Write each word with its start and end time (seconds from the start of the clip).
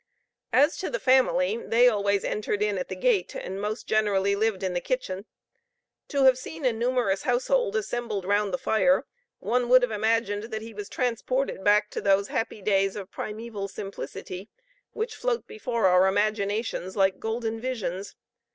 As 0.51 0.77
to 0.77 0.89
the 0.89 0.99
family, 0.99 1.57
they 1.57 1.87
always 1.87 2.23
entered 2.23 2.63
in 2.63 2.79
at 2.79 2.87
the 2.89 2.95
gate, 2.95 3.35
and 3.35 3.61
most 3.61 3.85
generally 3.85 4.35
lived 4.35 4.63
in 4.63 4.73
the 4.73 4.81
kitchen. 4.81 5.25
To 6.07 6.23
have 6.23 6.39
seen 6.39 6.65
a 6.65 6.73
numerous 6.73 7.21
household 7.21 7.75
assembled 7.75 8.25
round 8.25 8.51
the 8.51 8.57
fire, 8.57 9.05
one 9.37 9.69
would 9.69 9.83
have 9.83 9.91
imagined 9.91 10.45
that 10.45 10.63
he 10.63 10.73
was 10.73 10.89
transported 10.89 11.63
back 11.63 11.91
to 11.91 12.01
those 12.01 12.29
happy 12.29 12.63
days 12.63 12.95
of 12.95 13.11
primeval 13.11 13.67
simplicity, 13.67 14.49
which 14.93 15.13
float 15.15 15.45
before 15.45 15.85
our 15.85 16.07
imaginations 16.07 16.95
like 16.97 17.19
golden 17.19 17.59
visions. 17.61 18.15